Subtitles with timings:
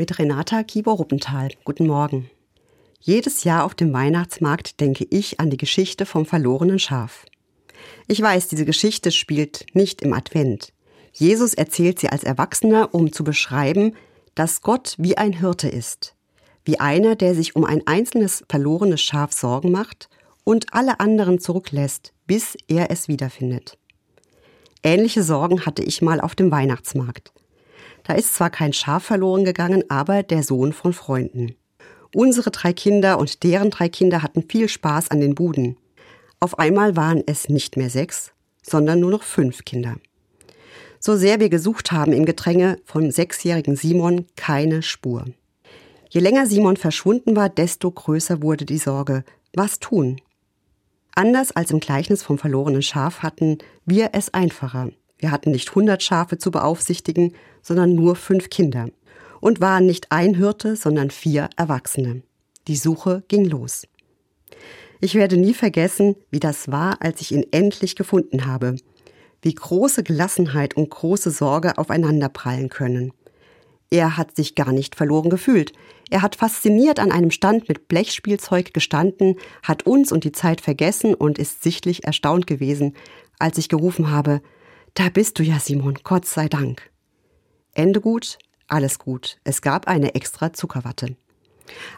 [0.00, 1.50] mit Renata Kieber-Ruppenthal.
[1.62, 2.30] Guten Morgen.
[3.00, 7.26] Jedes Jahr auf dem Weihnachtsmarkt denke ich an die Geschichte vom verlorenen Schaf.
[8.08, 10.72] Ich weiß, diese Geschichte spielt nicht im Advent.
[11.12, 13.94] Jesus erzählt sie als Erwachsener, um zu beschreiben,
[14.34, 16.14] dass Gott wie ein Hirte ist.
[16.64, 20.08] Wie einer, der sich um ein einzelnes verlorenes Schaf Sorgen macht
[20.44, 23.76] und alle anderen zurücklässt, bis er es wiederfindet.
[24.82, 27.34] Ähnliche Sorgen hatte ich mal auf dem Weihnachtsmarkt.
[28.10, 31.54] Da ist zwar kein Schaf verloren gegangen, aber der Sohn von Freunden.
[32.12, 35.76] Unsere drei Kinder und deren drei Kinder hatten viel Spaß an den Buden.
[36.40, 39.94] Auf einmal waren es nicht mehr sechs, sondern nur noch fünf Kinder.
[40.98, 45.26] So sehr wir gesucht haben im Gedränge vom sechsjährigen Simon keine Spur.
[46.08, 49.22] Je länger Simon verschwunden war, desto größer wurde die Sorge.
[49.54, 50.20] Was tun?
[51.14, 54.90] Anders als im Gleichnis vom verlorenen Schaf hatten wir es einfacher.
[55.20, 58.88] Wir hatten nicht hundert Schafe zu beaufsichtigen, sondern nur fünf Kinder
[59.40, 62.22] und waren nicht ein Hirte, sondern vier Erwachsene.
[62.66, 63.86] Die Suche ging los.
[65.00, 68.76] Ich werde nie vergessen, wie das war, als ich ihn endlich gefunden habe.
[69.42, 73.12] Wie große Gelassenheit und große Sorge aufeinanderprallen können.
[73.90, 75.72] Er hat sich gar nicht verloren gefühlt.
[76.10, 81.14] Er hat fasziniert an einem Stand mit Blechspielzeug gestanden, hat uns und die Zeit vergessen
[81.14, 82.94] und ist sichtlich erstaunt gewesen,
[83.38, 84.42] als ich gerufen habe,
[84.94, 86.90] da bist du ja, Simon, Gott sei Dank.
[87.74, 88.38] Ende gut,
[88.68, 89.38] alles gut.
[89.44, 91.16] Es gab eine extra Zuckerwatte.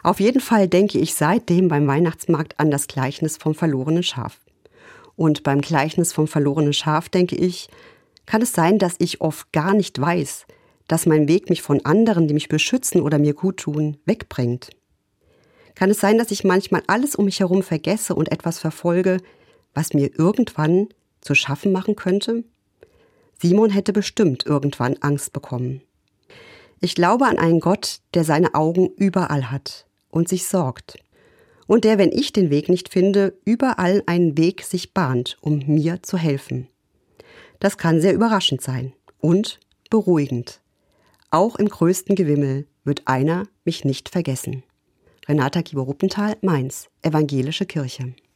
[0.03, 4.39] Auf jeden Fall denke ich seitdem beim Weihnachtsmarkt an das Gleichnis vom verlorenen Schaf.
[5.15, 7.69] Und beim Gleichnis vom verlorenen Schaf denke ich,
[8.25, 10.45] kann es sein, dass ich oft gar nicht weiß,
[10.87, 14.69] dass mein Weg mich von anderen, die mich beschützen oder mir gut tun, wegbringt.
[15.75, 19.17] Kann es sein, dass ich manchmal alles um mich herum vergesse und etwas verfolge,
[19.73, 20.89] was mir irgendwann
[21.21, 22.43] zu schaffen machen könnte?
[23.43, 25.81] Simon hätte bestimmt irgendwann Angst bekommen.
[26.79, 30.97] Ich glaube an einen Gott, der seine Augen überall hat und sich sorgt.
[31.67, 36.01] Und der, wenn ich den Weg nicht finde, überall einen Weg sich bahnt, um mir
[36.03, 36.69] zu helfen.
[37.59, 39.59] Das kann sehr überraschend sein und
[39.89, 40.61] beruhigend.
[41.29, 44.63] Auch im größten Gewimmel wird einer mich nicht vergessen.
[45.27, 48.13] Renata Kieber-Ruppenthal, Mainz, Evangelische Kirche.